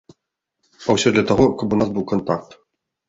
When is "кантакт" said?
2.13-2.57